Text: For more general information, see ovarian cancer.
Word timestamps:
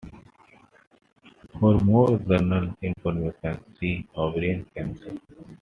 For 1.59 1.77
more 1.81 2.17
general 2.17 2.75
information, 2.81 3.63
see 3.79 4.07
ovarian 4.17 4.65
cancer. 4.75 5.15